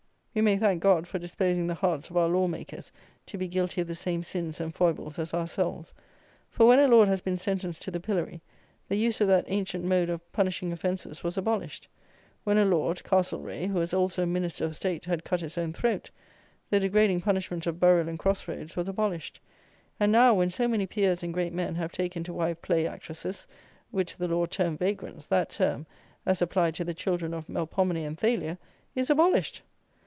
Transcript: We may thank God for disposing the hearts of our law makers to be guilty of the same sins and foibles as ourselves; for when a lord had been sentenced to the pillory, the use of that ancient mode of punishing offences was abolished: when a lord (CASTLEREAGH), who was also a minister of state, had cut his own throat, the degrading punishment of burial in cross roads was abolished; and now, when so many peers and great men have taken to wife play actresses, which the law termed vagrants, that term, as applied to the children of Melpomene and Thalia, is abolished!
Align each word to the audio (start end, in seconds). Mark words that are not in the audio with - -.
We 0.33 0.39
may 0.39 0.55
thank 0.55 0.81
God 0.81 1.07
for 1.09 1.19
disposing 1.19 1.67
the 1.67 1.73
hearts 1.73 2.09
of 2.09 2.15
our 2.15 2.29
law 2.29 2.47
makers 2.47 2.93
to 3.25 3.37
be 3.37 3.49
guilty 3.49 3.81
of 3.81 3.87
the 3.87 3.95
same 3.95 4.23
sins 4.23 4.61
and 4.61 4.73
foibles 4.73 5.19
as 5.19 5.33
ourselves; 5.33 5.93
for 6.49 6.65
when 6.65 6.79
a 6.79 6.87
lord 6.87 7.09
had 7.09 7.21
been 7.25 7.35
sentenced 7.35 7.81
to 7.81 7.91
the 7.91 7.99
pillory, 7.99 8.41
the 8.87 8.95
use 8.95 9.19
of 9.19 9.27
that 9.27 9.43
ancient 9.49 9.83
mode 9.83 10.09
of 10.09 10.31
punishing 10.31 10.71
offences 10.71 11.21
was 11.21 11.37
abolished: 11.37 11.89
when 12.45 12.57
a 12.57 12.63
lord 12.63 13.03
(CASTLEREAGH), 13.03 13.71
who 13.71 13.79
was 13.79 13.93
also 13.93 14.23
a 14.23 14.25
minister 14.25 14.63
of 14.63 14.73
state, 14.73 15.03
had 15.03 15.25
cut 15.25 15.41
his 15.41 15.57
own 15.57 15.73
throat, 15.73 16.09
the 16.69 16.79
degrading 16.79 17.19
punishment 17.19 17.67
of 17.67 17.77
burial 17.81 18.07
in 18.07 18.17
cross 18.17 18.47
roads 18.47 18.77
was 18.77 18.87
abolished; 18.87 19.41
and 19.99 20.13
now, 20.13 20.33
when 20.33 20.49
so 20.49 20.65
many 20.65 20.85
peers 20.87 21.23
and 21.23 21.33
great 21.33 21.51
men 21.51 21.75
have 21.75 21.91
taken 21.91 22.23
to 22.23 22.31
wife 22.33 22.61
play 22.61 22.87
actresses, 22.87 23.45
which 23.89 24.15
the 24.15 24.29
law 24.29 24.45
termed 24.45 24.79
vagrants, 24.79 25.25
that 25.25 25.49
term, 25.49 25.85
as 26.25 26.41
applied 26.41 26.73
to 26.73 26.85
the 26.85 26.93
children 26.93 27.33
of 27.33 27.47
Melpomene 27.49 28.05
and 28.07 28.17
Thalia, 28.17 28.57
is 28.95 29.09
abolished! 29.09 29.61